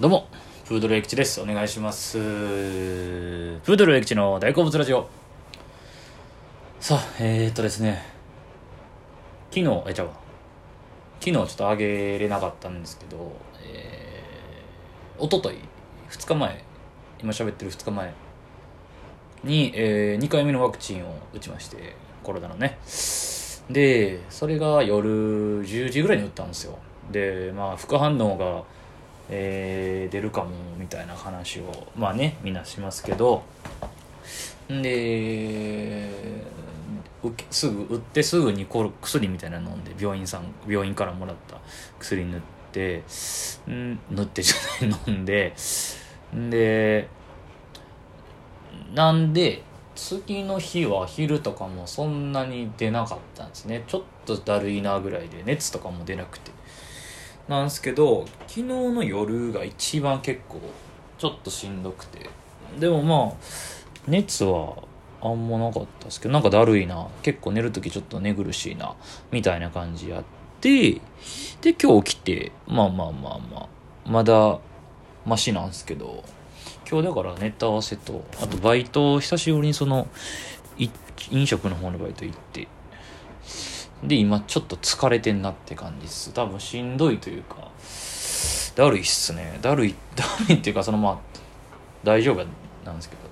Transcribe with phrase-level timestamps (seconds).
[0.00, 0.26] どうも、
[0.64, 1.38] プードルエキチです。
[1.38, 2.14] お願いします。
[2.14, 5.06] プードルエキチの大好物ラジオ。
[6.80, 8.02] さあ、えー、っとですね、
[9.50, 10.12] 昨日、え、ちゃうわ。
[11.20, 13.32] 昨日ちょっとあげれなかったんですけど、
[13.62, 15.56] えー、おととい、
[16.10, 16.64] 2日前、
[17.22, 18.14] 今喋ってる2日前
[19.44, 22.78] に、えー、2回目のワクチンを打ちまして、コロナのね。
[23.68, 26.78] で、それが夜10時ぐらいに打ったんですよ。
[27.10, 28.64] で、まあ、副反応が、
[29.34, 33.42] えー出るかもみたいな話をまあねみんなしますけど
[34.68, 36.10] で
[37.50, 38.66] すぐ打ってすぐに
[39.00, 41.56] 薬みたいなの飲んで病院さん病院からもらった
[41.98, 42.40] 薬塗っ
[42.72, 43.02] て
[43.66, 45.54] 塗ってじゃない飲んで
[46.36, 47.08] んで
[48.94, 49.62] なんで
[49.94, 53.84] 次の日は昼とかもそんなに出なかったんですね。
[53.86, 56.50] ちょっとだるいなぐらいで熱とかも出なくて。
[57.52, 60.60] なんですけど昨日の夜が一番結構
[61.18, 62.28] ちょっとしんどくて。
[62.78, 63.36] でもまあ
[64.08, 64.74] 熱は
[65.20, 67.06] あんまなかったですけどなんかだるいな。
[67.22, 68.94] 結構寝る時ちょっと寝苦しいな。
[69.30, 70.24] みたいな感じやっ
[70.60, 71.00] て
[71.60, 73.68] で今日起きてまあまあまあまあ
[74.06, 74.58] まだ
[75.24, 76.24] マシなんですけど。
[76.90, 80.08] 今日だからネタ合わせとあとバイト久しぶりにその
[81.30, 82.68] 飲食の方のバイト行って
[84.02, 86.32] で今ちょっと疲れてんなって感じです。
[86.32, 87.68] 多分しんどいというか。
[88.74, 89.58] だるいっすね。
[89.62, 91.18] だるい だるいっていうかそのまあ
[92.02, 92.44] 大丈夫
[92.84, 93.22] なんですけど。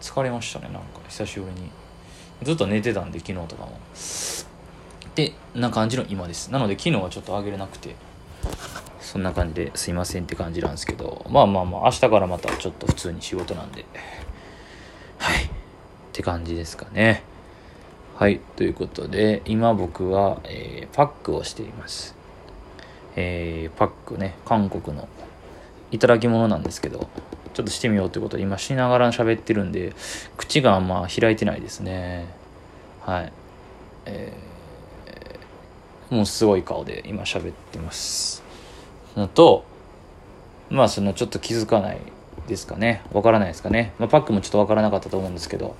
[0.00, 0.80] 疲れましたねなんか。
[1.08, 1.70] 久しぶりに。
[2.42, 3.78] ずっと寝てたんで昨日とかも。
[5.14, 6.50] でな感じの今です。
[6.50, 7.94] なので昨日はちょっと上げれなくて。
[9.00, 11.24] そんな感じですいませんって感じなんですけど。
[11.30, 13.86] まあまあまあ明日からまたちょっと普通に仕事なんで。
[15.18, 15.44] はい。
[15.44, 15.48] っ
[16.12, 17.22] て感じですかね。
[18.22, 22.14] はいということで今僕は、えーパックをしています。
[23.16, 25.08] えーパックね韓国の
[25.90, 27.08] いただき物なんですけど
[27.52, 29.92] ちょっとしてみようということで今しながら喋ってるんで
[30.36, 32.28] 口があんま開いてないですね。
[33.00, 33.32] はい。
[34.06, 38.44] えーもうすごい顔で今喋ってます。
[39.16, 39.64] のと
[40.70, 41.98] まあそのちょっと気づかない
[42.46, 43.02] ですかね。
[43.12, 45.74] わからないですかね、まあ、パックもちょっとわからなかったと思うんですけど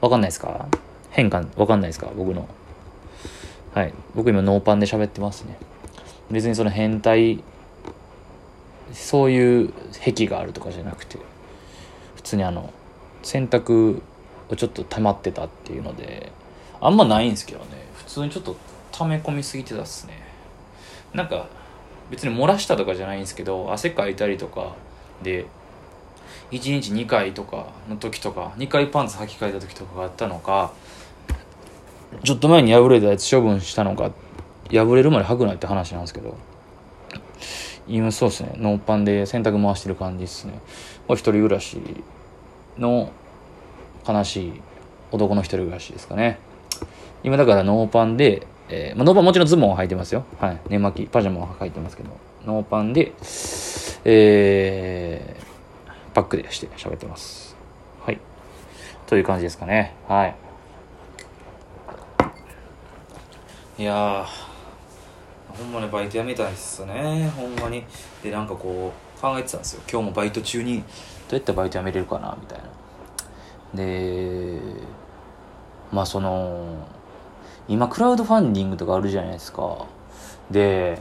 [0.00, 0.68] わかんないですか？
[1.12, 2.10] 変化わかんないですか？
[2.16, 2.48] 僕の。
[3.74, 3.94] はい。
[4.14, 5.56] 僕今ノーパンで喋ってますね。
[6.30, 7.42] 別にその変態
[8.92, 11.18] そういう癖があるとかじゃなくて
[12.16, 12.72] 普通にあの
[13.22, 14.00] 洗濯
[14.50, 16.32] をちょっと溜まってたっていうので
[16.80, 17.66] あんまないんですけどね。
[17.94, 18.56] 普通にちょっと
[18.90, 20.22] 溜め込みすぎてたっすね。
[21.14, 21.48] なんか
[22.10, 24.74] 別に漏らしたとかじゃないんですけど汗かいたりとか
[25.22, 25.46] で
[26.50, 30.72] 1日2回とかの時とか2回パンツ履き替えた時とかがあったのか
[32.24, 34.12] ちょっと前に破れたやつ処分したのか
[34.70, 36.36] 破れるまで履くないって話なんですけど。
[37.88, 38.54] 今そうですね。
[38.58, 40.60] ノーパンで洗濯回してる感じですね。
[41.08, 41.78] これ一人暮らし
[42.78, 43.10] の
[44.06, 44.52] 悲しい
[45.10, 46.38] 男の一人暮らしですかね。
[47.24, 50.24] 今だからノーパンで、えーまあ、ノーパンもちろんズボンは履いてますよ。
[50.38, 50.60] はい。
[50.68, 52.10] 寝巻きパジャマは履いてますけど。
[52.46, 53.12] ノーパンで
[54.04, 57.56] えー、パックでして喋ってます。
[58.04, 58.18] はい。
[59.06, 59.94] という感じですかね。
[60.08, 60.36] はい。
[63.82, 64.24] いや
[65.48, 67.28] ほんまにバイト辞めたいっすね。
[67.36, 67.82] ほんまに。
[68.22, 69.82] でなんかこう考えてたんですよ。
[69.90, 70.84] 今日もバイト中にど
[71.32, 72.64] うやってバイト辞めれるかなみたいな。
[73.74, 74.60] で
[75.90, 76.86] まあその
[77.66, 79.84] 今クラウドファンディングとかあるじゃないですか。
[80.48, 80.96] で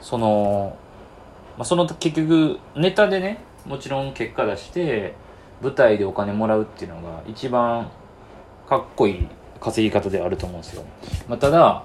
[0.00, 0.78] その、
[1.58, 5.14] まあ、その結局ネタでねもちろん結果出して
[5.60, 7.90] 舞台でお金もらうっていうのが一番
[8.66, 9.28] かっこいい
[9.60, 10.84] 稼ぎ方であると思うんですよ、
[11.28, 11.84] まあ、ただ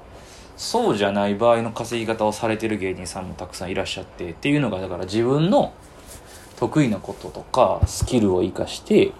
[0.55, 5.73] そうじゃない場合の稼ぎ方をされてる芸人さんもたくさんいらっしゃってっていうのがだから自分の
[6.57, 9.11] 得意なこととかスキルを生かして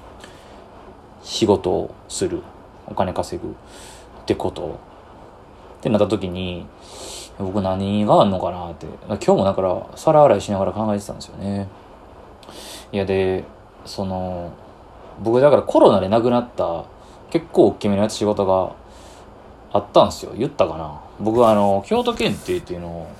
[1.23, 2.41] 仕事をする。
[2.85, 3.53] お金稼ぐっ
[4.25, 4.79] てこと。
[5.79, 6.65] ってなった時に
[7.39, 8.85] 僕何があんのかなって。
[9.07, 11.67] 今日もだから皿洗いしながら考えてたんですよね。
[12.91, 13.43] いやで
[13.85, 14.51] その
[15.21, 16.85] 僕だからコロナで亡くなった
[17.33, 18.75] 結構大きめのやつ仕事が
[19.71, 20.33] あったんですよ。
[20.37, 21.01] 言ったかな？
[21.19, 23.11] 僕はあの京都検定っていうのを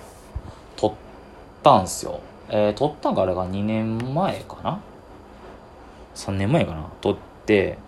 [0.76, 0.96] 取っ
[1.64, 2.20] たんですよ。
[2.48, 4.80] えー、取ったんがあれが2年前かな
[6.14, 6.92] ？3年前かな？
[7.02, 7.18] 取っ
[7.48, 7.80] て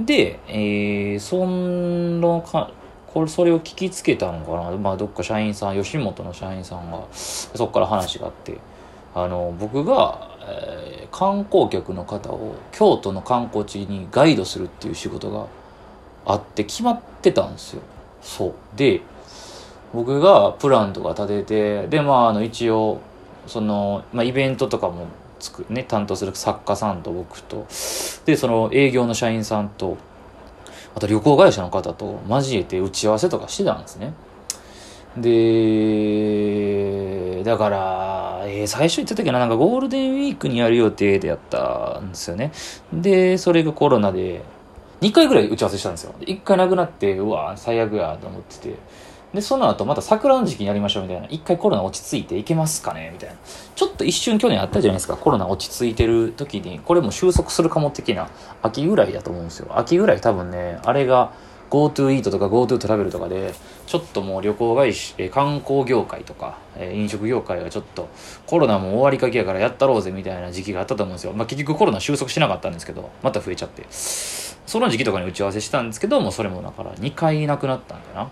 [0.00, 2.72] で、えー、そのか
[3.06, 8.58] これそれを聞きつけたのかな、まあ、どっか社員さん吉本の社員さんがそこから話があって。
[9.12, 15.48] あの僕が、えー観光客の方を京都の観光地にガイドするっていう仕事が
[16.26, 17.82] あって決まってたんですよ。
[18.22, 18.54] そう。
[18.76, 19.00] で
[19.92, 23.00] 僕がプランとか立ててでまああの一応
[23.46, 25.06] その、まあ、イベントとかも
[25.40, 27.66] つく、ね、担当する作家さんと僕と。
[28.24, 29.96] でその営業の社員さんと
[30.94, 34.12] あと旅行会社の方と交えて打ち合わせとかしてたんですね。
[35.16, 42.52] でだから、えー、最初言ったけどなんかゴールデンウィークにやる予定でやったんですよね。
[42.92, 44.42] でそれがコロナで
[45.00, 48.76] 2回ぐらい打ち合わせしたんですよ1回なくなってうわ最悪やと思ってて
[49.34, 51.28] で、その後また桜の時期にやりましょうみたいな。
[51.28, 53.10] 一回コロナ落ち着いていけますかね？
[53.12, 53.36] みたいな。
[53.76, 55.16] ちょっと一瞬去年あったじゃないですか。
[55.16, 58.28] コロナ落ち着いてる時に、これも収束するかも的な、
[58.60, 59.68] 秋ぐらいだと思うんですよ。
[59.78, 61.32] 秋ぐらい多分ね、あれが
[61.70, 63.54] GoTo イートとか GoTo トラベルとかで、
[63.86, 68.08] ちょっともう旅行会社、観光業界とか、え飲食業界がちょっと
[68.46, 71.32] コロナも終わりかけやからやったろうぜみたいな時期があったと思うんですよ。
[71.32, 73.86] まあ結局コロナ収束しなかったんですけど、また増えちゃって。
[73.90, 78.28] その時期とかに打ち合わせしたんですけどもう、それもだから2回いなくなったんだな。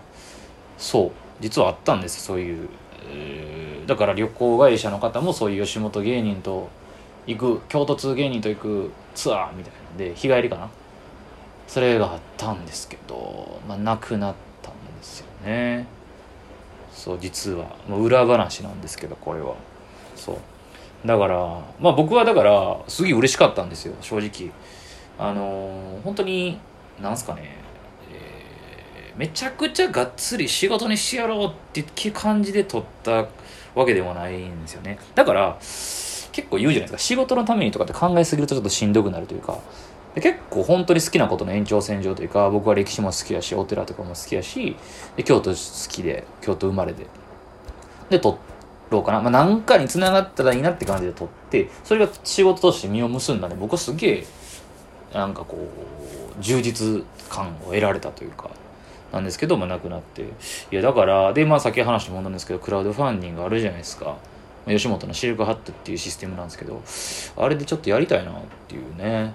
[0.77, 1.11] そう。
[1.39, 2.69] 実はあったんですそういう、
[3.09, 6.69] えー、だから旅行会社の方もそういう吉本芸人と
[7.27, 10.69] 行く京都通芸人と行くツアーみたいなんで日帰りかな
[11.69, 15.85] それがあったんですけどまあなくなったんですよね。
[16.91, 17.67] そう実は。
[17.87, 19.53] もう裏話なんですけどこれは。
[20.15, 20.37] そう。
[21.07, 21.37] だから
[21.79, 24.51] まあ僕はだからすげえ嬉しかったんですよ正直。
[25.19, 26.57] あのー、本当に
[26.99, 27.55] なんすかね。
[28.11, 33.27] えめちゃくちゃがっつり仕事にしてやろうって感じで撮った
[33.75, 34.97] わけでもないんですよね。
[35.13, 36.97] だから結構言うじゃないですか。
[36.97, 39.59] 仕事のためにとかって考えすぎるとちょっとしんどくなるというか。
[40.15, 44.75] で結構本当に好きなことの延長線上というか僕は歴史も好きやしお寺とかも好きやし
[45.15, 47.05] で京都好きで京都生まれで
[48.09, 48.39] で撮
[48.89, 54.25] ろうかな、まあ、何かにつながったらいいなって感じで撮ってそれが仕事として実を結んだんで僕はすげえ
[55.13, 58.49] なんかこう充実感を得られたというか
[59.11, 60.21] なんですけど、まあ、なくなって。
[60.21, 60.25] い
[60.71, 64.17] や、だから、で、まあ、先話してもんなんですけど、クラウドファンディングあるじゃないですか。
[64.67, 66.81] 吉本のシルクハットっていうシステムなんですけど、
[67.43, 68.35] あれでちょっとやりたいなっ
[68.67, 69.33] ていうね、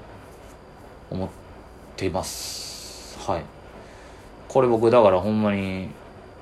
[1.14, 1.28] 思っ
[1.96, 3.18] てます。
[3.20, 3.42] はい。
[4.48, 5.88] これ僕、だからほんまに、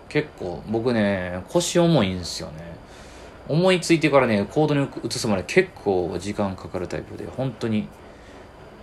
[0.09, 2.73] 結構、僕ね、腰重いんですよね。
[3.49, 7.89] 思いついてからね、コードに移すまで結構時間かかるタイプで、本当に、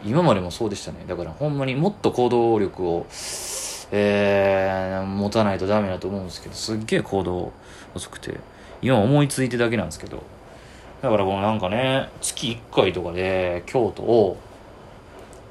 [0.05, 0.99] 今までもそうでしたね。
[1.07, 3.05] だからほんまにもっと行動力を、
[3.91, 7.51] えー、持たないとダメだと思うんですけど、すっげえ行動
[7.95, 8.39] 遅くて、
[8.81, 10.23] 今思いついてだけなんですけど、
[11.01, 14.37] だからこのなんかね、月1回とかで京都を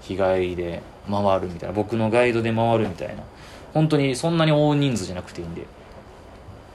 [0.00, 3.22] 日帰りで回るみたいな、僕のガイドで回るみたいな、
[3.74, 5.62] 本当にそんなに大人数じゃなくていいんで、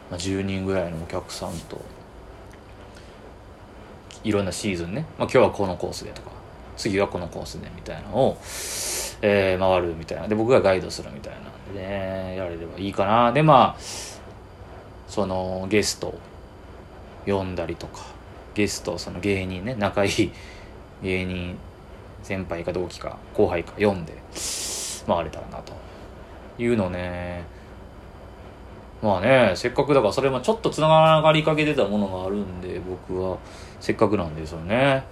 [0.10, 1.82] まあ、10人ぐらいのお客さんと、
[4.24, 6.32] いろんなシーズンね、まあ、今日はこのコースでとか、
[6.78, 8.38] 次はこのコースでみたいなのを、
[9.22, 10.28] えー、回るみたいな。
[10.28, 11.54] で、僕がガイドするみたいなんで。
[11.74, 13.82] ねやれればいいかなでまあ
[15.08, 16.18] そのゲスト
[17.26, 18.02] 呼んだりとか
[18.54, 20.32] ゲストその芸人ね仲いい
[21.02, 21.58] 芸人
[22.24, 24.14] 先輩か同期か後輩か読んで
[25.06, 25.74] 回れたらなと
[26.58, 27.44] いうのね
[29.02, 30.88] まあねせっかくだからそれもちょっとつな
[31.22, 33.38] がりかけてたものがあるんで僕は
[33.80, 35.04] せっかくなんでそれね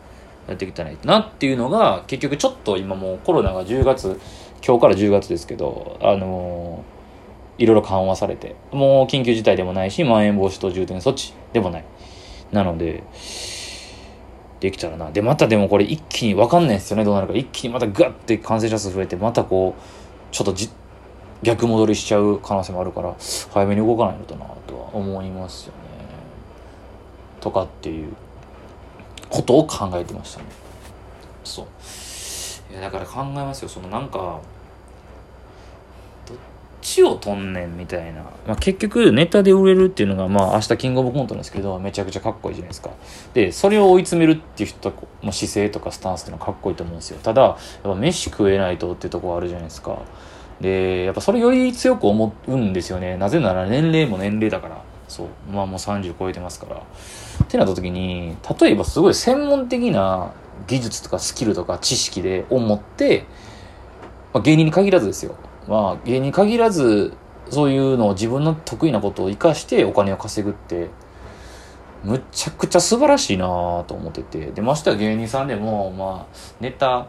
[0.48, 4.20] やっていきたいなっていうのが結局ちょっと今もうコロナが10月
[4.64, 11.86] 今日から10月ですけど、あのー、いろいろ緩和されて、もう緊急事態でもないし、まん延防止等重点措置でもない。
[12.52, 13.04] なので、
[14.62, 15.12] できたらな。
[15.12, 17.34] で、またでもこれ一気に分かんないですよね、どうなるか。
[17.34, 19.82] 一気にまたガッて感染者数増えて、またこう、
[20.32, 20.70] ちょっとじ
[21.42, 23.16] 逆戻りしちゃう可能性もあるから、
[23.52, 25.80] 早めに動かないのとな、とは思いますよね。
[27.42, 28.14] とかっていう
[29.30, 30.46] ことを考えてましたね。
[31.44, 31.66] そう。
[32.72, 34.40] いやだから考えますよそのなんか
[36.82, 42.92] ちをとんねんみたいな、まあ、結局ネタで売れるっていうのがまあ明日キングオブコントなんですけどめちゃくちゃかっこいいじゃないですか。
[43.34, 47.20] でそれを追い詰めるっていう人の姿勢とかスタンスっていうのはかっこいいと思うんですよ。
[47.22, 50.00] ただやっぱ飯食えないとっていうとこあるじゃないですか。
[50.60, 53.18] でやっぱそれより強く思うんですよね。
[53.18, 54.82] なぜなら年齢も年齢だから。
[55.08, 55.28] そう。
[55.52, 56.78] まあもう30超えてますから。
[56.78, 60.32] ってなった時に例えばすごい専門的な
[60.68, 63.26] 技術とかスキルとか知識で思って、
[64.34, 65.36] まあ、芸人に限らずですよ。
[65.68, 67.14] まあ芸人限らず
[67.50, 70.90] そういうのを自分の得意なことを活かしてお金を稼ぐって、
[72.04, 73.46] むちゃくちゃ素晴らしいな
[73.88, 74.52] と思ってて。
[74.52, 77.08] で、ましては芸人さんでも、まあ、ネタ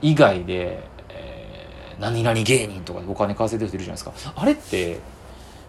[0.00, 4.32] 以外で、えー、何々芸人とかでお金稼いでる人いるじゃないですか。
[4.36, 5.00] あれって、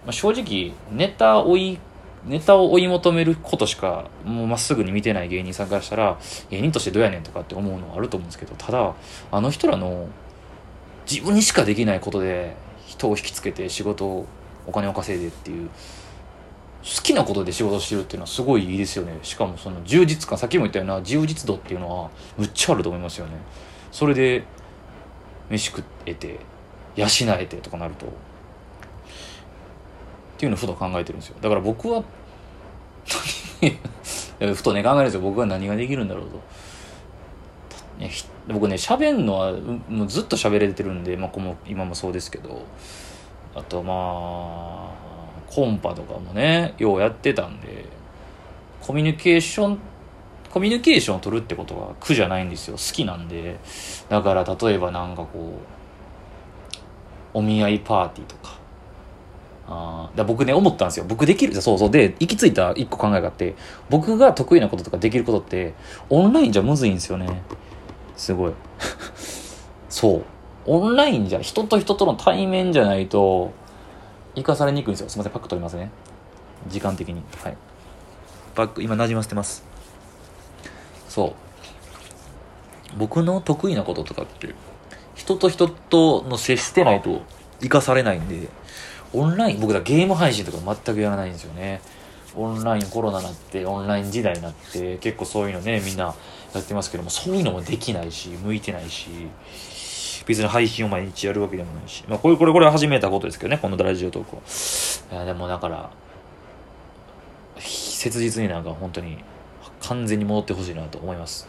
[0.05, 1.79] まあ、正直、ネタ追い
[2.25, 6.17] ネタを追い求めることしかもうまっすぐに見てない芸人さんからしたら
[6.49, 8.95] 芸人としてどうやねんとかって思うのはあると思うんですけどただ
[9.31, 10.07] あの人らの
[11.09, 12.55] 自分にしかできないことで
[12.87, 14.25] 人を引きつけて仕事を
[14.67, 19.17] お金を稼いでっていう好きなことで仕事してるっていうのはすごいいいですよね。
[19.23, 23.33] しかもその充実感さっきも言ったような充実度っていうのはむっちゃあると思いますよね。
[23.91, 24.43] それで
[25.49, 26.39] 飯食えて
[26.95, 27.07] 養
[27.39, 28.09] えてとかなるとっ
[30.37, 31.37] ていうのをふと考えてるんですよ。
[31.41, 32.03] だから僕は
[34.39, 35.21] ふとね考えるんですよ。
[35.21, 36.39] 僕は何ができるんだろうと。
[38.47, 39.53] 僕ね喋んのは
[39.89, 42.63] もうずっと喋れてるんで、まあ、この今もそうですけど。
[43.57, 44.89] あとまあ
[45.47, 47.85] コンパとかもねようやってたんで
[48.81, 49.79] コミュニケーション
[50.51, 52.75] コミュニケーションを取るってことは苦じゃないんですよ。
[52.75, 53.59] 好きなんで。
[54.09, 55.59] だから例えばなんかこ
[57.33, 58.59] うお見合いパーティーとか。
[59.67, 61.05] あだ僕ね思ったんですよ。
[61.07, 61.89] 僕できるそうそう。
[61.89, 63.55] で行き着いた一個考えがあって
[63.89, 65.73] 僕が得意なこととかできることって
[66.09, 67.41] オンラインじゃむずいんですよね。
[68.15, 68.53] すごい。
[69.89, 70.25] そう。
[70.67, 73.53] オンラインじゃ人と人との対面じゃないと
[74.35, 75.09] 生かされにくいんですよ。
[75.09, 75.91] すいませんパック取りますね。
[76.67, 77.21] 時間的に。
[77.43, 77.57] はい。
[78.55, 79.63] パック今なじませてます。
[81.07, 81.33] そう。
[82.97, 84.53] 僕の得意なこととかって
[85.15, 87.21] 人と人との接してないと
[87.61, 88.47] 生かされないんで
[89.13, 91.81] オンライン僕らゲーム配信とか全くやらないんですよね。
[92.35, 96.15] オンラインコロナになってオンライン時代になって結構そういうのねみんな
[96.53, 99.09] やってますけどもそういうのもできないし向いてないし
[100.25, 104.41] 別に配信を毎日やるわけでもないし、まあ、これこれこれ始めたことですけどねこのラジオトークは。
[105.11, 105.91] いやでもだから
[107.59, 109.17] 切実になんか本当に
[109.81, 111.47] 完全に戻ってほしいなと思います。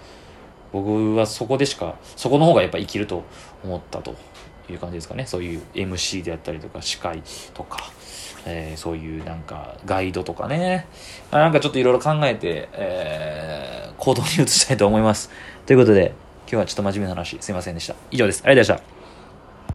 [0.73, 3.25] 僕はそこでしかそこの方がやっぱ生きると
[3.65, 4.15] 思ったと
[4.69, 5.27] いう感じですかね。
[5.27, 7.23] そういう MC であったりとか司会
[7.55, 7.91] とか、
[8.47, 10.87] えー、そういうなんかガイドとかね。
[11.31, 15.31] あなんかちょっといろいろ考えて、えー、行動に移したいと思います。
[15.67, 17.95] ということで今日はちょっと真面目な話すいませんでした。
[18.11, 18.43] 以上です。
[18.45, 18.96] ありがとうございました。